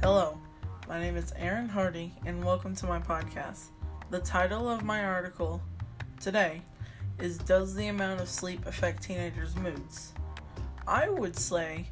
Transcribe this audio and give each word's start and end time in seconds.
Hello, 0.00 0.38
my 0.86 1.00
name 1.00 1.16
is 1.16 1.32
Aaron 1.36 1.68
Hardy, 1.68 2.14
and 2.24 2.44
welcome 2.44 2.72
to 2.76 2.86
my 2.86 3.00
podcast. 3.00 3.70
The 4.10 4.20
title 4.20 4.68
of 4.68 4.84
my 4.84 5.02
article 5.02 5.60
today 6.20 6.62
is 7.18 7.36
Does 7.36 7.74
the 7.74 7.88
amount 7.88 8.20
of 8.20 8.28
sleep 8.28 8.64
affect 8.64 9.02
teenagers' 9.02 9.56
moods? 9.56 10.12
I 10.86 11.08
would 11.08 11.34
say 11.34 11.88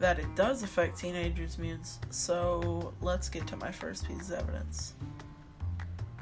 that 0.00 0.18
it 0.18 0.34
does 0.34 0.64
affect 0.64 0.98
teenagers' 0.98 1.56
moods, 1.56 2.00
so 2.10 2.92
let's 3.00 3.28
get 3.28 3.46
to 3.46 3.56
my 3.56 3.70
first 3.70 4.08
piece 4.08 4.28
of 4.30 4.40
evidence. 4.40 4.94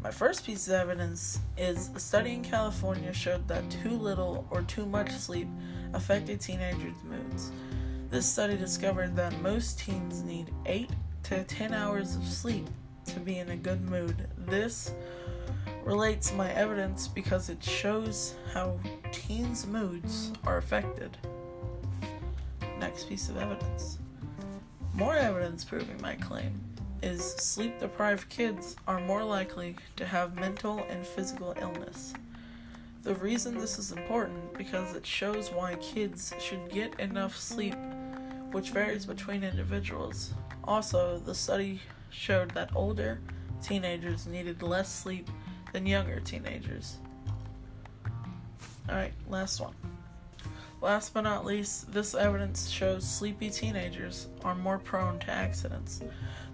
My 0.02 0.11
first 0.11 0.45
piece 0.45 0.68
of 0.68 0.75
evidence 0.75 1.41
is 1.56 1.88
a 1.95 2.00
study 2.00 2.34
in 2.34 2.45
California 2.45 3.14
showed 3.14 3.48
that 3.48 3.70
too 3.70 3.96
little 3.96 4.46
or 4.50 4.61
too 4.61 4.84
much 4.84 5.11
sleep 5.11 5.48
affected 5.95 6.43
teenagers' 6.43 7.02
moods. 7.02 7.50
This 8.11 8.26
study 8.26 8.58
discovered 8.58 9.16
that 9.16 9.40
most 9.40 9.79
teens 9.79 10.22
need 10.22 10.52
8 10.66 10.90
to 11.24 11.42
10 11.42 11.72
hours 11.72 12.16
of 12.16 12.24
sleep 12.24 12.66
to 13.06 13.18
be 13.18 13.38
in 13.38 13.50
a 13.50 13.56
good 13.56 13.82
mood. 13.88 14.28
This 14.36 14.92
relates 15.82 16.32
my 16.34 16.52
evidence 16.52 17.08
because 17.08 17.48
it 17.48 17.62
shows 17.62 18.34
how 18.52 18.78
teens' 19.10 19.66
moods 19.66 20.32
are 20.44 20.58
affected. 20.58 21.16
Next 22.78 23.08
piece 23.08 23.28
of 23.28 23.38
evidence. 23.38 23.98
More 24.92 25.16
evidence 25.16 25.64
proving 25.64 26.00
my 26.00 26.14
claim 26.14 26.60
is 27.02 27.22
sleep 27.22 27.80
deprived 27.80 28.28
kids 28.28 28.76
are 28.86 29.00
more 29.00 29.25
likely 29.25 29.76
to 29.96 30.06
have 30.06 30.36
mental 30.36 30.84
and 30.88 31.06
physical 31.06 31.54
illness. 31.61 32.14
The 33.02 33.14
reason 33.14 33.58
this 33.58 33.78
is 33.78 33.92
important 33.92 34.55
because 34.56 34.94
it 34.94 35.05
shows 35.05 35.50
why 35.50 35.75
kids 35.77 36.33
should 36.38 36.70
get 36.70 36.98
enough 37.00 37.36
sleep, 37.36 37.77
which 38.55 38.70
varies 38.70 39.05
between 39.05 39.42
individuals. 39.42 40.33
Also, 40.62 41.19
the 41.19 41.34
study 41.34 41.81
showed 42.11 42.53
that 42.53 42.70
older 42.77 43.20
teenagers 43.61 44.28
needed 44.28 44.62
less 44.62 44.95
sleep 44.95 45.28
than 45.73 45.84
younger 45.84 46.20
teenagers. 46.20 46.98
Alright, 48.89 49.12
last 49.28 49.61
one. 49.61 49.75
Last 50.81 51.12
but 51.12 51.23
not 51.23 51.45
least, 51.45 51.93
this 51.93 52.15
evidence 52.15 52.70
shows 52.70 53.05
sleepy 53.05 53.51
teenagers 53.51 54.28
are 54.45 54.55
more 54.55 54.78
prone 54.78 55.19
to 55.21 55.31
accidents. 55.33 56.03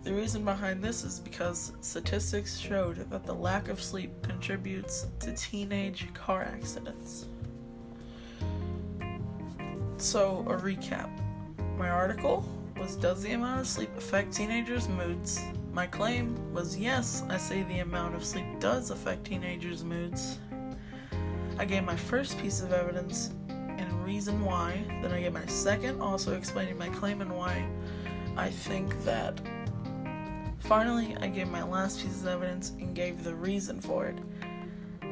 The 0.02 0.14
reason 0.14 0.42
behind 0.42 0.83
this 0.83 1.05
is 1.05 1.20
because 1.20 1.72
statistics 1.83 2.56
showed 2.56 3.11
that 3.11 3.27
the 3.27 3.34
lack 3.34 3.69
of 3.69 3.83
sleep 3.83 4.11
contributes 4.22 5.06
to 5.19 5.34
teenage 5.34 6.06
car 6.14 6.44
accidents. 6.44 7.27
So, 9.98 10.46
a 10.48 10.56
recap. 10.56 11.11
My 11.81 11.89
article 11.89 12.47
was 12.78 12.95
Does 12.95 13.23
the 13.23 13.33
amount 13.33 13.61
of 13.61 13.67
sleep 13.67 13.89
affect 13.97 14.34
teenagers' 14.34 14.86
moods? 14.86 15.41
My 15.73 15.86
claim 15.86 16.36
was 16.53 16.77
yes, 16.77 17.25
I 17.31 17.39
say 17.39 17.62
the 17.62 17.78
amount 17.78 18.14
of 18.14 18.23
sleep 18.23 18.45
does 18.59 18.91
affect 18.91 19.25
teenagers' 19.25 19.83
moods. 19.83 20.36
I 21.56 21.64
gave 21.64 21.84
my 21.84 21.97
first 21.97 22.39
piece 22.39 22.61
of 22.61 22.75
evidence 22.75 23.31
and 23.48 24.05
reason 24.05 24.45
why. 24.45 24.84
Then 25.01 25.11
I 25.11 25.23
gave 25.23 25.33
my 25.33 25.47
second, 25.47 26.03
also 26.03 26.36
explaining 26.36 26.77
my 26.77 26.91
claim 26.91 27.23
and 27.23 27.34
why 27.34 27.67
I 28.36 28.51
think 28.51 29.03
that 29.05 29.41
Finally, 30.58 31.17
I 31.19 31.28
gave 31.28 31.48
my 31.48 31.62
last 31.62 32.03
piece 32.03 32.20
of 32.20 32.27
evidence 32.27 32.73
and 32.78 32.95
gave 32.95 33.25
the 33.25 33.34
reason 33.34 33.81
for 33.81 34.05
it. 34.05 34.19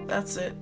That's 0.07 0.37
it. 0.37 0.53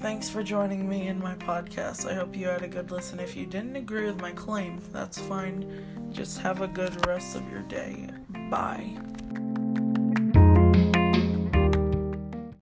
Thanks 0.00 0.30
for 0.30 0.42
joining 0.42 0.88
me 0.88 1.08
in 1.08 1.18
my 1.18 1.34
podcast. 1.34 2.10
I 2.10 2.14
hope 2.14 2.34
you 2.34 2.46
had 2.46 2.62
a 2.62 2.68
good 2.68 2.90
listen. 2.90 3.20
If 3.20 3.36
you 3.36 3.44
didn't 3.44 3.76
agree 3.76 4.06
with 4.06 4.18
my 4.18 4.32
claim, 4.32 4.80
that's 4.92 5.18
fine. 5.18 6.08
Just 6.10 6.38
have 6.38 6.62
a 6.62 6.68
good 6.68 7.06
rest 7.06 7.36
of 7.36 7.46
your 7.50 7.62
day. 7.62 8.08
Bye. 8.48 8.96